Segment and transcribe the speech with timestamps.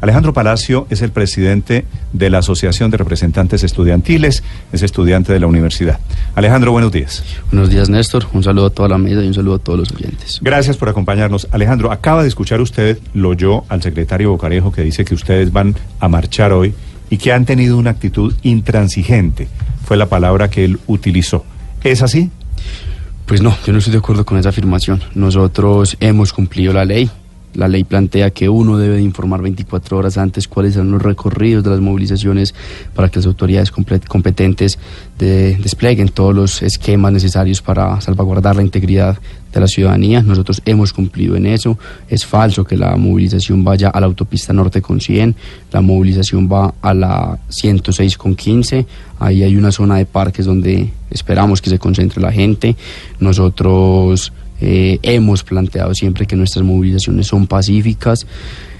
[0.00, 5.46] Alejandro Palacio es el presidente de la Asociación de Representantes Estudiantiles, es estudiante de la
[5.46, 6.00] universidad.
[6.34, 7.22] Alejandro, buenos días.
[7.52, 8.26] Buenos días, Néstor.
[8.32, 10.38] Un saludo a toda la mesa y un saludo a todos los oyentes.
[10.40, 11.48] Gracias por acompañarnos.
[11.50, 15.74] Alejandro, acaba de escuchar usted, lo yo, al secretario Bocarejo, que dice que ustedes van
[15.98, 16.74] a marchar hoy
[17.10, 19.48] y que han tenido una actitud intransigente.
[19.84, 21.44] Fue la palabra que él utilizó.
[21.82, 22.30] ¿Es así?
[23.26, 25.02] Pues no, yo no estoy de acuerdo con esa afirmación.
[25.14, 27.10] Nosotros hemos cumplido la ley.
[27.54, 31.64] La ley plantea que uno debe de informar 24 horas antes cuáles son los recorridos
[31.64, 32.54] de las movilizaciones
[32.94, 34.78] para que las autoridades competentes
[35.18, 39.18] desplieguen todos los esquemas necesarios para salvaguardar la integridad
[39.52, 40.22] de la ciudadanía.
[40.22, 41.76] Nosotros hemos cumplido en eso.
[42.08, 45.34] Es falso que la movilización vaya a la autopista norte con 100.
[45.72, 48.86] La movilización va a la 106 con 15.
[49.18, 52.76] Ahí hay una zona de parques donde esperamos que se concentre la gente.
[53.18, 58.26] Nosotros eh, hemos planteado siempre que nuestras movilizaciones son pacíficas.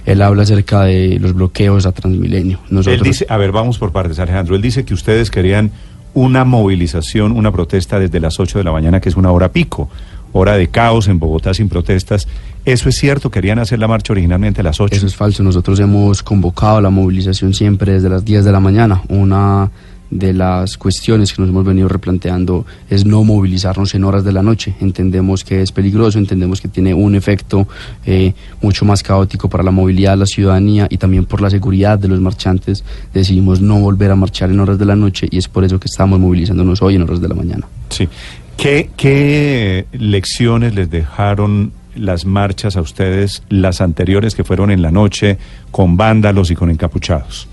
[0.07, 2.59] Él habla acerca de los bloqueos a Transmilenio.
[2.87, 4.57] Él dice, a ver, vamos por partes, Alejandro.
[4.57, 5.71] Él dice que ustedes querían
[6.15, 9.89] una movilización, una protesta desde las 8 de la mañana, que es una hora pico,
[10.33, 12.27] hora de caos en Bogotá sin protestas.
[12.65, 13.31] ¿Eso es cierto?
[13.31, 14.95] ¿Querían hacer la marcha originalmente a las 8?
[14.95, 15.43] Eso es falso.
[15.43, 19.03] Nosotros hemos convocado la movilización siempre desde las 10 de la mañana.
[19.09, 19.71] Una
[20.11, 24.43] de las cuestiones que nos hemos venido replanteando es no movilizarnos en horas de la
[24.43, 24.75] noche.
[24.81, 27.69] Entendemos que es peligroso, entendemos que tiene un efecto
[28.05, 31.99] eh, mucho más caótico para la movilidad de la ciudadanía y también por la seguridad
[31.99, 32.85] de los marchantes.
[33.15, 35.87] Decidimos no volver a marchar en horas de la noche y es por eso que
[35.87, 37.67] estamos movilizándonos hoy en horas de la mañana.
[37.91, 38.09] Sí.
[38.57, 44.91] ¿Qué, qué lecciones les dejaron las marchas a ustedes, las anteriores que fueron en la
[44.91, 45.39] noche,
[45.71, 47.49] con vándalos y con encapuchados?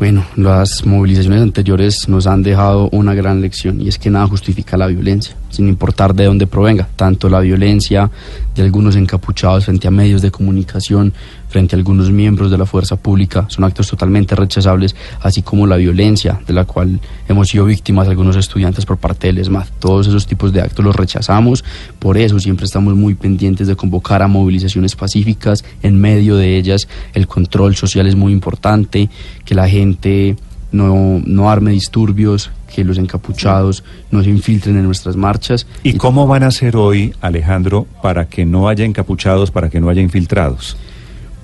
[0.00, 4.78] Bueno, las movilizaciones anteriores nos han dejado una gran lección y es que nada justifica
[4.78, 8.10] la violencia, sin importar de dónde provenga, tanto la violencia
[8.54, 11.12] de algunos encapuchados frente a medios de comunicación,
[11.50, 15.76] frente a algunos miembros de la fuerza pública, son actos totalmente rechazables, así como la
[15.76, 19.66] violencia de la cual hemos sido víctimas algunos estudiantes por parte del ESMAD.
[19.80, 21.64] Todos esos tipos de actos los rechazamos,
[21.98, 26.88] por eso siempre estamos muy pendientes de convocar a movilizaciones pacíficas, en medio de ellas
[27.14, 29.10] el control social es muy importante,
[29.44, 30.36] que la gente
[30.72, 35.66] no, no arme disturbios, que los encapuchados no se infiltren en nuestras marchas.
[35.82, 39.88] ¿Y, cómo van a hacer hoy, Alejandro, para que no haya encapuchados, para que no
[39.88, 40.76] haya infiltrados?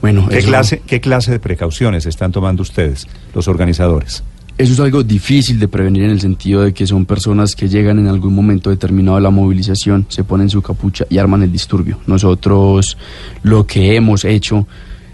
[0.00, 4.22] Bueno, ¿Qué, clase, ¿Qué clase de precauciones están tomando ustedes, los organizadores?
[4.58, 7.98] Eso es algo difícil de prevenir en el sentido de que son personas que llegan
[7.98, 11.98] en algún momento determinado a la movilización, se ponen su capucha y arman el disturbio.
[12.06, 12.96] Nosotros
[13.42, 14.66] lo que hemos hecho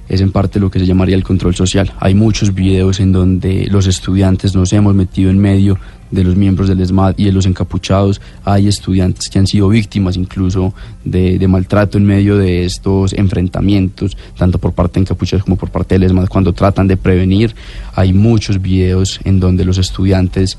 [0.08, 1.92] es en parte lo que se llamaría el control social.
[1.98, 5.76] Hay muchos videos en donde los estudiantes nos hemos metido en medio
[6.12, 8.20] de los miembros del ESMAD y de los encapuchados.
[8.44, 10.72] Hay estudiantes que han sido víctimas incluso
[11.04, 15.96] de, maltrato en medio de estos enfrentamientos, tanto por parte de encapuchados como por parte
[15.96, 17.56] del ESMAD, cuando tratan de prevenir.
[17.94, 20.58] Hay muchos videos en donde los estudiantes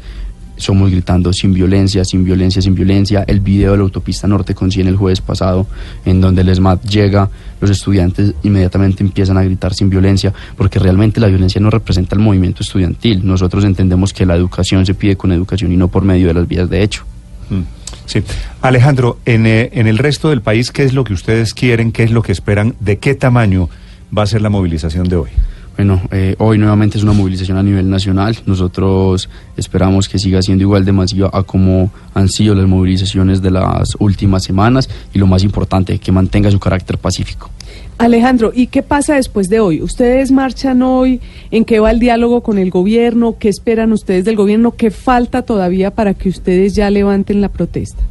[0.64, 3.24] somos gritando sin violencia, sin violencia, sin violencia.
[3.28, 5.68] El video de la autopista norte con 100 el jueves pasado,
[6.06, 7.30] en donde el ESMAD llega,
[7.62, 12.22] los estudiantes inmediatamente empiezan a gritar sin violencia, porque realmente la violencia no representa el
[12.22, 13.26] movimiento estudiantil.
[13.26, 16.48] Nosotros entendemos que la educación se pide con educación y no por medio de las
[16.48, 17.04] vías de hecho.
[17.50, 17.62] Mm,
[18.06, 18.24] sí.
[18.62, 21.92] Alejandro, en, eh, en el resto del país, ¿qué es lo que ustedes quieren?
[21.92, 22.76] ¿Qué es lo que esperan?
[22.80, 23.70] ¿De qué tamaño
[24.16, 25.30] va a ser la movilización de hoy?
[25.76, 28.38] Bueno, eh, hoy nuevamente es una movilización a nivel nacional.
[28.46, 33.52] Nosotros esperamos que siga siendo igual de masiva a como han sido las movilizaciones de
[33.52, 37.50] las últimas semanas y lo más importante, que mantenga su carácter pacífico.
[37.98, 39.82] Alejandro, ¿y qué pasa después de hoy?
[39.82, 41.22] ¿Ustedes marchan hoy?
[41.50, 43.38] ¿En qué va el diálogo con el gobierno?
[43.40, 44.72] ¿Qué esperan ustedes del gobierno?
[44.72, 48.04] ¿Qué falta todavía para que ustedes ya levanten la protesta?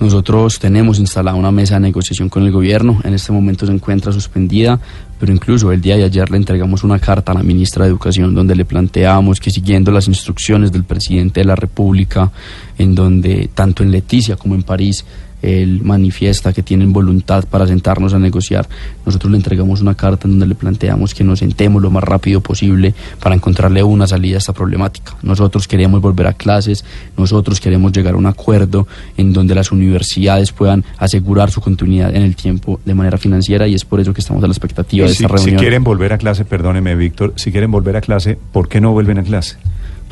[0.00, 4.12] Nosotros tenemos instalada una mesa de negociación con el gobierno, en este momento se encuentra
[4.12, 4.80] suspendida,
[5.20, 8.34] pero incluso el día de ayer le entregamos una carta a la ministra de Educación
[8.34, 12.32] donde le planteamos que siguiendo las instrucciones del presidente de la República,
[12.76, 15.04] en donde tanto en Leticia como en París
[15.44, 18.68] él manifiesta que tienen voluntad para sentarnos a negociar,
[19.04, 22.40] nosotros le entregamos una carta en donde le planteamos que nos sentemos lo más rápido
[22.40, 25.16] posible para encontrarle una salida a esta problemática.
[25.22, 26.84] Nosotros queremos volver a clases,
[27.16, 28.86] nosotros queremos llegar a un acuerdo
[29.16, 33.74] en donde las universidades puedan asegurar su continuidad en el tiempo de manera financiera y
[33.74, 35.58] es por eso que estamos a la expectativa de si, esta reunión.
[35.58, 38.92] Si quieren volver a clase, perdóneme Víctor, si quieren volver a clase, ¿por qué no
[38.92, 39.56] vuelven a clase?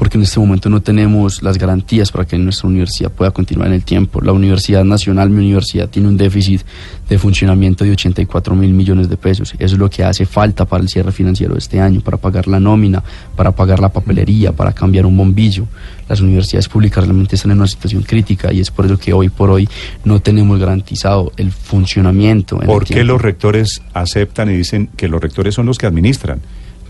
[0.02, 3.74] Porque en este momento no tenemos las garantías para que nuestra universidad pueda continuar en
[3.74, 4.20] el tiempo.
[4.20, 6.62] La Universidad Nacional, mi universidad, tiene un déficit
[7.08, 9.54] de funcionamiento de 84 mil millones de pesos.
[9.60, 12.48] Eso es lo que hace falta para el cierre financiero de este año, para pagar
[12.48, 13.00] la nómina,
[13.36, 15.68] para pagar la papelería, para cambiar un bombillo.
[16.08, 19.28] Las universidades públicas realmente están en una situación crítica y es por eso que hoy
[19.28, 19.68] por hoy
[20.04, 22.60] no tenemos garantizado el funcionamiento.
[22.60, 25.86] En ¿Por el qué los rectores aceptan y dicen que los rectores son los que
[25.86, 26.40] administran?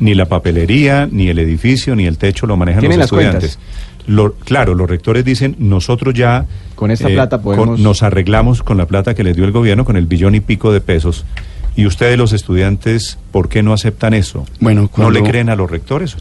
[0.03, 3.59] Ni la papelería, ni el edificio, ni el techo lo manejan los estudiantes.
[4.07, 8.77] Lo- claro, los rectores dicen, nosotros ya eh, Con esta plata podemos- nos arreglamos con
[8.77, 11.25] la plata que les dio el gobierno, con el billón y pico de pesos.
[11.77, 14.45] Y ustedes, los estudiantes, ¿por qué no aceptan eso?
[14.61, 16.17] Bueno, ¿No cuando- le creen a los rectores?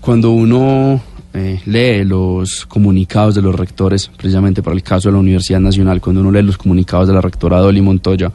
[0.00, 1.00] Cuando uno
[1.34, 6.02] eh, lee los comunicados de los rectores, precisamente para el caso de la Universidad Nacional,
[6.02, 8.30] cuando uno lee los comunicados de la rectora Dolly Montoya,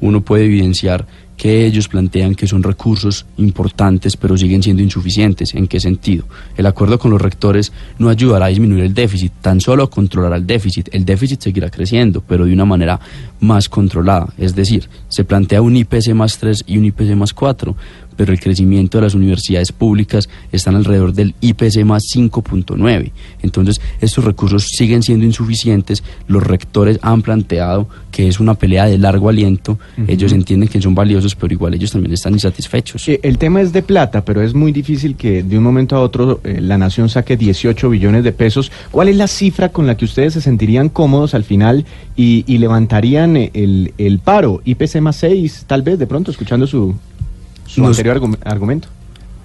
[0.00, 1.06] uno puede evidenciar
[1.38, 5.54] que ellos plantean que son recursos importantes, pero siguen siendo insuficientes.
[5.54, 6.24] ¿En qué sentido?
[6.56, 10.46] El acuerdo con los rectores no ayudará a disminuir el déficit, tan solo controlará el
[10.46, 10.88] déficit.
[10.92, 13.00] El déficit seguirá creciendo, pero de una manera
[13.40, 14.28] más controlada.
[14.36, 17.76] Es decir, se plantea un IPC más 3 y un IPC más 4,
[18.18, 23.12] pero el crecimiento de las universidades públicas están alrededor del IPC más 5.9.
[23.42, 26.02] Entonces, estos recursos siguen siendo insuficientes.
[26.26, 29.78] Los rectores han planteado que es una pelea de largo aliento.
[30.08, 33.06] Ellos entienden que son valiosos, pero igual ellos también están insatisfechos.
[33.22, 36.40] El tema es de plata, pero es muy difícil que de un momento a otro
[36.42, 38.72] eh, la nación saque 18 billones de pesos.
[38.90, 41.86] ¿Cuál es la cifra con la que ustedes se sentirían cómodos al final
[42.16, 44.60] y, y levantarían eh, el, el paro?
[44.64, 46.96] IPC más 6, tal vez, de pronto, escuchando su,
[47.68, 48.88] su Nos- anterior argum- argumento.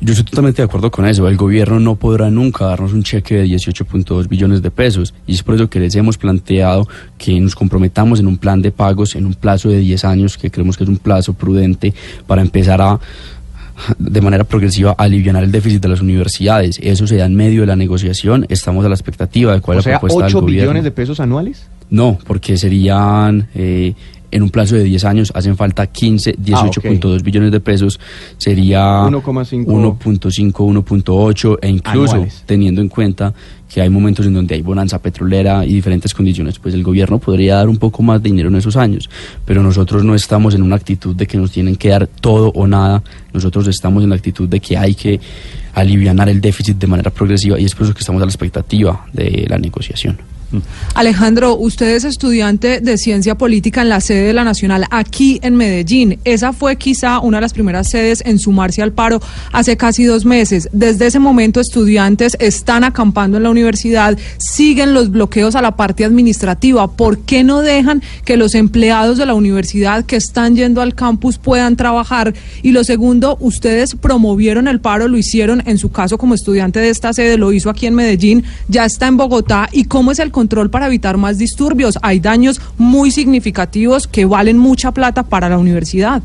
[0.01, 1.29] Yo estoy totalmente de acuerdo con eso.
[1.29, 5.13] El gobierno no podrá nunca darnos un cheque de 18.2 billones de pesos.
[5.27, 8.71] Y es por eso que les hemos planteado que nos comprometamos en un plan de
[8.73, 11.93] pagos en un plazo de 10 años, que creemos que es un plazo prudente
[12.27, 12.99] para empezar a
[13.97, 16.79] de manera progresiva aliviar el déficit de las universidades.
[16.83, 18.45] Eso se da en medio de la negociación.
[18.49, 20.63] Estamos a la expectativa de cuál O es la sea, propuesta 8 del gobierno.
[20.71, 21.65] billones de pesos anuales.
[21.89, 23.93] No, porque serían eh,
[24.33, 27.99] en un plazo de 10 años, hacen falta 15, 18.2 billones de pesos,
[28.37, 29.65] sería 1,5.
[29.65, 32.43] 1.5, 1.8 e incluso Anuales.
[32.45, 33.33] teniendo en cuenta
[33.71, 37.55] que hay momentos en donde hay bonanza petrolera y diferentes condiciones, pues el gobierno podría
[37.55, 39.09] dar un poco más de dinero en esos años,
[39.45, 42.67] pero nosotros no estamos en una actitud de que nos tienen que dar todo o
[42.67, 43.03] nada,
[43.33, 45.19] nosotros estamos en la actitud de que hay que
[45.73, 49.05] aliviar el déficit de manera progresiva y es por eso que estamos a la expectativa
[49.13, 50.32] de la negociación.
[50.95, 55.55] Alejandro, usted es estudiante de ciencia política en la sede de la Nacional aquí en
[55.55, 56.19] Medellín.
[56.23, 59.21] Esa fue quizá una de las primeras sedes en sumarse al paro
[59.51, 60.69] hace casi dos meses.
[60.71, 66.05] Desde ese momento estudiantes están acampando en la universidad, siguen los bloqueos a la parte
[66.05, 66.91] administrativa.
[66.91, 71.37] ¿Por qué no dejan que los empleados de la universidad que están yendo al campus
[71.37, 72.33] puedan trabajar?
[72.61, 76.89] Y lo segundo, ustedes promovieron el paro, lo hicieron en su caso como estudiante de
[76.89, 79.69] esta sede, lo hizo aquí en Medellín, ya está en Bogotá.
[79.71, 81.97] ¿Y cómo es el control para evitar más disturbios?
[82.01, 86.21] Hay daños muy significativos que valen mucha plata para la universidad.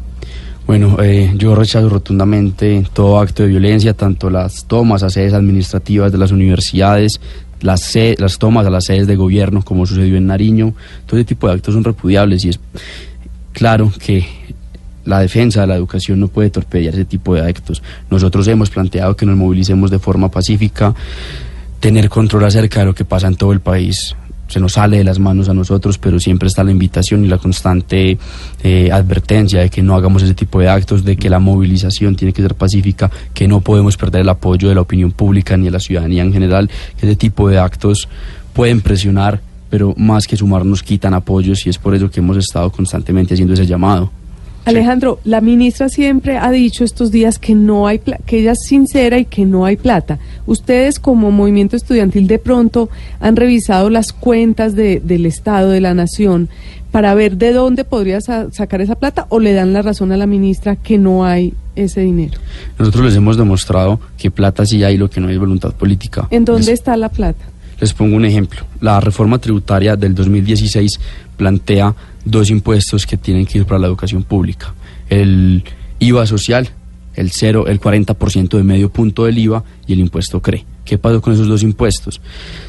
[0.66, 6.10] Bueno, eh, yo rechazo rotundamente todo acto de violencia, tanto las tomas a sedes administrativas
[6.12, 7.20] de las universidades,
[7.62, 10.74] las, se- las tomas a las sedes de gobierno, como sucedió en Nariño.
[11.06, 12.60] Todo ese tipo de actos son repudiables y es
[13.52, 14.26] claro que
[15.06, 17.82] la defensa de la educación no puede torpedear ese tipo de actos.
[18.10, 20.94] Nosotros hemos planteado que nos movilicemos de forma pacífica,
[21.80, 24.16] tener control acerca de lo que pasa en todo el país.
[24.48, 27.36] Se nos sale de las manos a nosotros, pero siempre está la invitación y la
[27.36, 28.16] constante
[28.62, 32.32] eh, advertencia de que no hagamos ese tipo de actos, de que la movilización tiene
[32.32, 35.72] que ser pacífica, que no podemos perder el apoyo de la opinión pública ni de
[35.72, 38.08] la ciudadanía en general, que ese tipo de actos
[38.54, 42.38] pueden presionar, pero más que sumar nos quitan apoyos y es por eso que hemos
[42.38, 44.10] estado constantemente haciendo ese llamado.
[44.68, 48.60] Alejandro, la ministra siempre ha dicho estos días que no hay pla- que ella es
[48.66, 50.18] sincera y que no hay plata.
[50.46, 52.88] Ustedes como movimiento estudiantil de pronto
[53.20, 56.48] han revisado las cuentas de- del Estado, de la Nación,
[56.90, 60.16] para ver de dónde podría sa- sacar esa plata o le dan la razón a
[60.16, 62.38] la ministra que no hay ese dinero.
[62.78, 66.26] Nosotros les hemos demostrado que plata sí hay, lo que no hay es voluntad política.
[66.30, 67.44] ¿En dónde Les- está la plata?
[67.80, 68.62] Les pongo un ejemplo.
[68.80, 70.98] La reforma tributaria del 2016
[71.36, 71.94] plantea
[72.30, 74.74] dos impuestos que tienen que ir para la educación pública.
[75.08, 75.64] El
[75.98, 76.68] IVA social,
[77.14, 80.64] el cero, el 40% de medio punto del IVA y el impuesto CRE.
[80.88, 82.18] ¿Qué pasó con esos dos impuestos?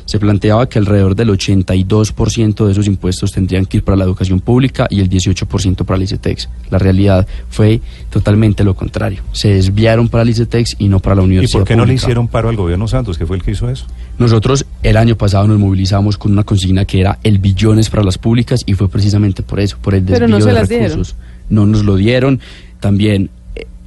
[0.04, 4.42] Se planteaba que alrededor del 82% de esos impuestos tendrían que ir para la educación
[4.42, 6.50] pública y el 18% para el ICETEX.
[6.70, 9.24] La realidad fue totalmente lo contrario.
[9.32, 11.60] Se desviaron para el ICETEX y no para la universidad.
[11.60, 13.70] ¿Y por qué no le hicieron paro al gobierno Santos, que fue el que hizo
[13.70, 13.86] eso?
[14.18, 18.18] Nosotros el año pasado nos movilizamos con una consigna que era el billones para las
[18.18, 20.90] públicas y fue precisamente por eso, por el Pero desvío no se de las dieron.
[20.90, 21.16] recursos.
[21.50, 22.42] No nos lo dieron.
[22.82, 23.30] También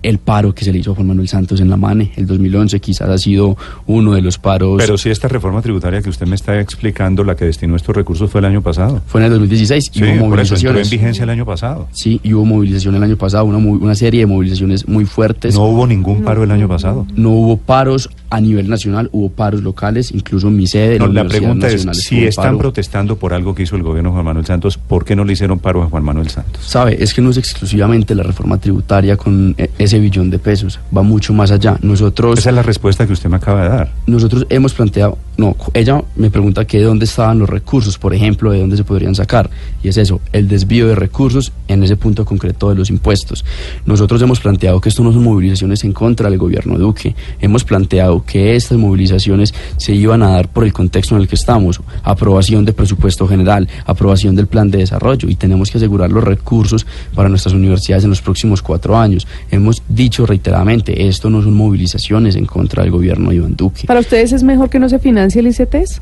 [0.03, 2.81] el paro que se le hizo a Juan Manuel Santos en la MANE, el 2011,
[2.81, 3.57] quizás ha sido
[3.87, 4.77] uno de los paros.
[4.79, 8.31] Pero si esta reforma tributaria que usted me está explicando, la que destinó estos recursos
[8.31, 9.03] fue el año pasado.
[9.07, 10.91] fue en el 2016 y Sí, hubo por eso entró en movilizaciones.
[10.91, 11.89] vigencia el año pasado.
[11.93, 15.55] Sí, y hubo movilización el año pasado, una, una serie de movilizaciones muy fuertes.
[15.55, 17.07] No hubo ningún paro el año pasado.
[17.15, 20.99] No hubo paros a nivel nacional, hubo paros locales, incluso en mi sede.
[20.99, 22.59] No, la pregunta es, si están paro.
[22.59, 25.35] protestando por algo que hizo el gobierno de Juan Manuel Santos, ¿por qué no le
[25.35, 26.65] hicieron paro a Juan Manuel Santos?
[26.65, 30.81] Sabe, es que no es exclusivamente la reforma tributaria con eh, ese billón de pesos,
[30.97, 31.77] va mucho más allá.
[31.83, 33.93] Nosotros, Esa es la respuesta que usted me acaba de dar.
[34.07, 38.51] nosotros hemos planteado, no, ella me pregunta que de dónde estaban los recursos, por ejemplo,
[38.53, 39.51] de dónde se podrían sacar.
[39.83, 43.45] Y es eso, el desvío de recursos en ese punto concreto de los impuestos.
[43.85, 47.15] Nosotros hemos planteado que esto no son movilizaciones en contra del gobierno Duque.
[47.41, 51.35] Hemos planteado que estas movilizaciones se iban a dar por el contexto en el que
[51.35, 51.81] estamos.
[52.03, 56.87] Aprobación de presupuesto general, aprobación del plan de desarrollo y tenemos que asegurar los recursos
[57.15, 59.27] para nuestras universidades en los próximos cuatro años.
[59.51, 63.87] Hemos dicho reiteradamente, esto no son movilizaciones en contra del gobierno de Iván Duque.
[63.87, 66.01] ¿Para ustedes es mejor que no se financie el ICETES?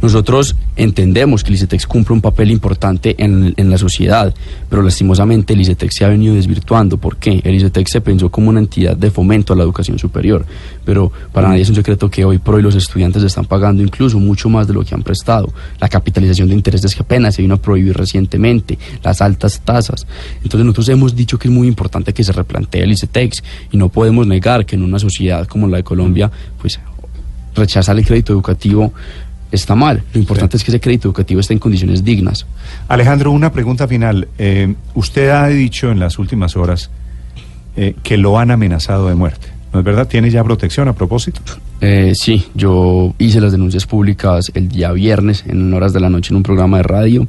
[0.00, 4.34] Nosotros entendemos que el ICETEX cumple un papel importante en, en la sociedad,
[4.68, 6.96] pero lastimosamente el ICETEX se ha venido desvirtuando.
[6.96, 7.40] ¿Por qué?
[7.44, 10.44] El ICETEX se pensó como una entidad de fomento a la educación superior,
[10.84, 14.18] pero para nadie es un secreto que hoy por hoy los estudiantes están pagando incluso
[14.18, 15.52] mucho más de lo que han prestado.
[15.80, 20.06] La capitalización de intereses que apenas se vino a prohibir recientemente, las altas tasas.
[20.36, 23.88] Entonces nosotros hemos dicho que es muy importante que se replantee el ICETEX y no
[23.88, 26.80] podemos negar que en una sociedad como la de Colombia, pues
[27.54, 28.92] rechazar el crédito educativo
[29.52, 30.02] está mal.
[30.12, 32.46] Lo importante es que ese crédito educativo esté en condiciones dignas.
[32.88, 34.26] Alejandro, una pregunta final.
[34.38, 36.90] Eh, usted ha dicho en las últimas horas
[37.76, 39.48] eh, que lo han amenazado de muerte.
[39.72, 40.06] ¿No es verdad?
[40.06, 41.40] ¿Tiene ya protección a propósito?
[41.80, 46.32] Eh, sí, yo hice las denuncias públicas el día viernes en horas de la noche
[46.32, 47.28] en un programa de radio.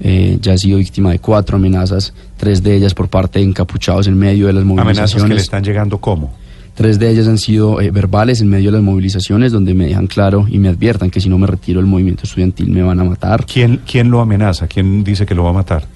[0.00, 4.06] Eh, ya he sido víctima de cuatro amenazas, tres de ellas por parte de encapuchados
[4.06, 5.42] en medio de las Amenazas que le movilizaciones.
[5.42, 6.32] están llegando cómo.
[6.74, 10.08] Tres de ellas han sido eh, verbales en medio de las movilizaciones, donde me dejan
[10.08, 13.04] claro y me adviertan que si no me retiro del movimiento estudiantil me van a
[13.04, 13.46] matar.
[13.46, 14.66] ¿Quién, ¿Quién lo amenaza?
[14.66, 15.86] ¿Quién dice que lo va a matar?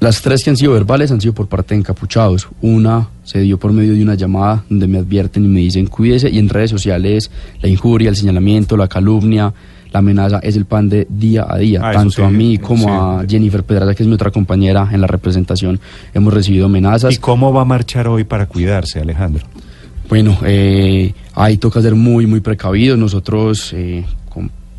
[0.00, 2.48] Las tres que han sido verbales han sido por parte de encapuchados.
[2.62, 6.30] Una se dio por medio de una llamada donde me advierten y me dicen cuídese
[6.30, 7.30] y en redes sociales
[7.62, 9.52] la injuria, el señalamiento, la calumnia,
[9.94, 11.80] la amenaza es el pan de día a día.
[11.82, 13.24] Ah, Tanto sí, a mí como sí.
[13.24, 15.78] a Jennifer Pedraza, que es mi otra compañera en la representación,
[16.12, 17.14] hemos recibido amenazas.
[17.14, 19.46] ¿Y cómo va a marchar hoy para cuidarse, Alejandro?
[20.08, 22.98] Bueno, eh, ahí toca ser muy, muy precavidos.
[22.98, 24.04] Nosotros, eh,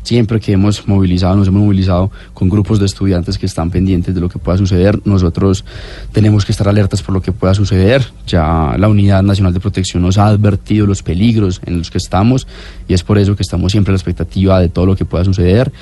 [0.06, 4.20] siempre que hemos movilizado, nos hemos movilizado con grupos de estudiantes que están pendientes de
[4.20, 5.00] lo que pueda suceder.
[5.04, 5.64] Nosotros
[6.12, 8.06] tenemos que estar alertas por lo que pueda suceder.
[8.26, 12.46] Ya la Unidad Nacional de Protección nos ha advertido los peligros en los que estamos
[12.86, 15.24] y es por eso que estamos siempre a la expectativa de todo lo que pueda
[15.24, 15.72] suceder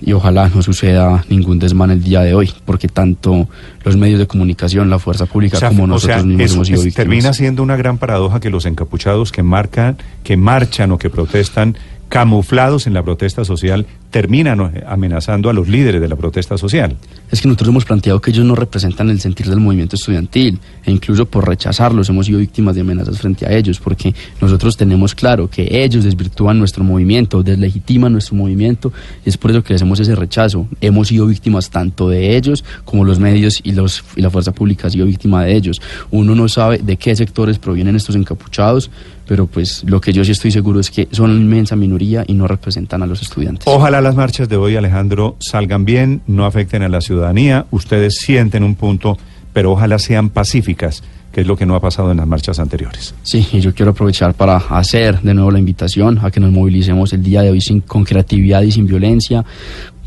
[0.00, 3.48] y ojalá no suceda ningún desmán el día de hoy, porque tanto
[3.84, 6.66] los medios de comunicación, la fuerza pública O sea, como o nosotros sea, mismos hemos
[6.68, 6.94] sido es- víctimas.
[7.08, 11.76] termina siendo una gran paradoja que los encapuchados que marcan, que marchan o que protestan
[12.08, 16.96] camuflados en la protesta social terminan eh, amenazando a los líderes de la protesta social.
[17.30, 20.90] Es que nosotros hemos planteado que ellos no representan el sentir del movimiento estudiantil e
[20.90, 25.48] incluso por rechazarlos hemos sido víctimas de amenazas frente a ellos porque nosotros tenemos claro
[25.48, 28.92] que ellos desvirtúan nuestro movimiento, deslegitiman nuestro movimiento
[29.24, 30.66] y es por eso que hacemos ese rechazo.
[30.80, 34.90] Hemos sido víctimas tanto de ellos como los medios y, y la fuerza pública ha
[34.90, 35.82] sido víctima de ellos.
[36.10, 38.90] Uno no sabe de qué sectores provienen estos encapuchados,
[39.28, 42.32] pero pues lo que yo sí estoy seguro es que son una inmensa minoría y
[42.32, 43.64] no representan a los estudiantes.
[43.66, 48.64] Ojalá las marchas de hoy, Alejandro, salgan bien, no afecten a la ciudadanía, ustedes sienten
[48.64, 49.18] un punto,
[49.52, 53.14] pero ojalá sean pacíficas, que es lo que no ha pasado en las marchas anteriores.
[53.22, 57.12] Sí, y yo quiero aprovechar para hacer de nuevo la invitación a que nos movilicemos
[57.12, 59.44] el día de hoy sin, con creatividad y sin violencia.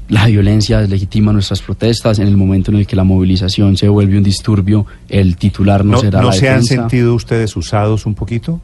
[0.10, 2.18] La violencia deslegitima nuestras protestas.
[2.18, 5.92] En el momento en el que la movilización se vuelve un disturbio, el titular no,
[5.94, 6.82] ¿No, será no la se han defensa.
[6.82, 8.60] sentido ustedes usados un poquito?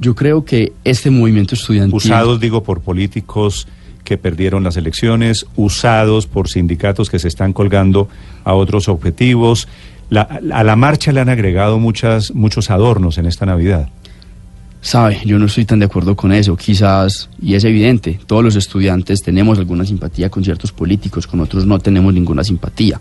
[0.00, 1.94] Yo creo que este movimiento estudiantil...
[1.96, 3.68] Usados, digo, por políticos
[4.02, 8.08] que perdieron las elecciones, usados por sindicatos que se están colgando
[8.44, 9.68] a otros objetivos.
[10.08, 13.90] La- a la marcha le han agregado muchas, muchos adornos en esta Navidad.
[14.82, 16.56] Sabe, yo no estoy tan de acuerdo con eso.
[16.56, 21.66] Quizás, y es evidente, todos los estudiantes tenemos alguna simpatía con ciertos políticos, con otros
[21.66, 22.98] no tenemos ninguna simpatía.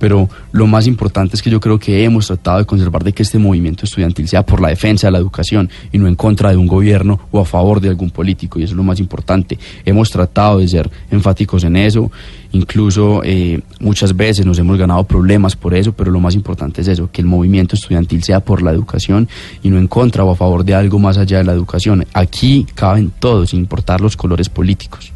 [0.00, 3.22] pero lo más importante es que yo creo que hemos tratado de conservar de que
[3.22, 6.56] este movimiento estudiantil sea por la defensa de la educación y no en contra de
[6.56, 9.58] un gobierno o a favor de algún político, y eso es lo más importante.
[9.84, 12.10] Hemos tratado de ser enfáticos en eso,
[12.52, 16.88] incluso eh, muchas veces nos hemos ganado problemas por eso, pero lo más importante es
[16.88, 19.28] eso, que el movimiento estudiantil sea por la educación
[19.62, 22.06] y no en contra o a favor de algo más allá de la educación.
[22.12, 25.12] Aquí caben todos, sin importar los colores políticos.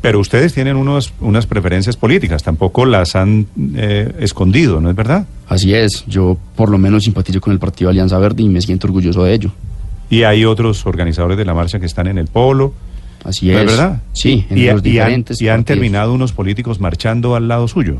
[0.00, 5.26] Pero ustedes tienen unos, unas preferencias políticas, tampoco las han eh, escondido, ¿no es verdad?
[5.48, 8.86] Así es, yo por lo menos simpatizo con el Partido Alianza Verde y me siento
[8.86, 9.50] orgulloso de ello.
[10.10, 12.74] Y hay otros organizadores de la marcha que están en el polo.
[13.24, 13.60] Así ¿No es.
[13.60, 14.02] es verdad?
[14.12, 17.66] Sí, en y, los y han, diferentes y han terminado unos políticos marchando al lado
[17.66, 17.98] suyo.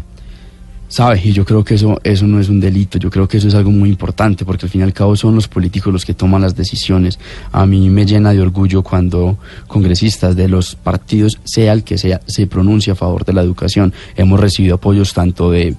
[0.88, 3.49] Sabe, y yo creo que eso, eso no es un delito, yo creo que eso
[3.49, 6.14] es algo muy importante, porque al fin y al cabo son los políticos los que
[6.14, 7.19] toman las decisiones.
[7.53, 9.37] A mí me llena de orgullo cuando
[9.67, 13.93] congresistas de los partidos, sea el que sea, se pronuncia a favor de la educación.
[14.14, 15.75] Hemos recibido apoyos tanto de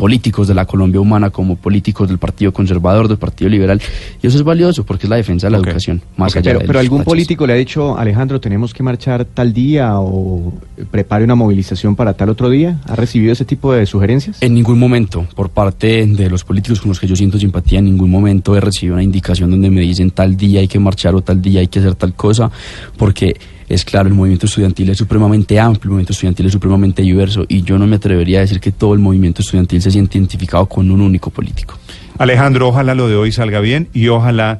[0.00, 3.82] políticos de la Colombia humana como políticos del Partido Conservador, del Partido Liberal,
[4.22, 6.58] y eso es valioso porque es la defensa de la educación, más Ok, allá Pero,
[6.60, 10.54] de pero algún político le ha dicho, Alejandro, tenemos que marchar tal día o
[10.90, 12.80] prepare una movilización para tal otro día.
[12.86, 14.42] ¿Ha recibido ese tipo de sugerencias?
[14.42, 17.84] En ningún momento, por parte de los políticos con los que yo siento simpatía, en
[17.84, 21.20] ningún momento he recibido una indicación donde me dicen tal día hay que marchar o
[21.20, 22.50] tal día hay que hacer tal cosa,
[22.96, 23.36] porque
[23.70, 27.62] es claro, el movimiento estudiantil es supremamente amplio, el movimiento estudiantil es supremamente diverso y
[27.62, 30.90] yo no me atrevería a decir que todo el movimiento estudiantil se siente identificado con
[30.90, 31.78] un único político.
[32.18, 34.58] Alejandro, ojalá lo de hoy salga bien y ojalá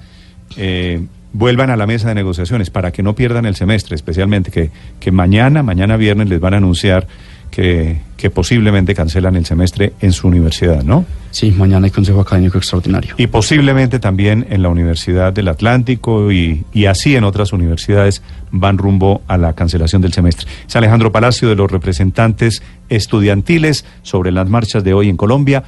[0.56, 1.02] eh,
[1.32, 5.10] vuelvan a la mesa de negociaciones para que no pierdan el semestre, especialmente que, que
[5.10, 7.08] mañana, mañana viernes les van a anunciar
[7.50, 11.04] que, que posiblemente cancelan el semestre en su universidad, ¿no?
[11.30, 13.14] Sí, mañana hay Consejo Académico Extraordinario.
[13.16, 18.78] Y posiblemente también en la Universidad del Atlántico y, y así en otras universidades van
[18.78, 20.48] rumbo a la cancelación del semestre.
[20.66, 25.64] Es Alejandro Palacio de los representantes estudiantiles sobre las marchas de hoy en Colombia.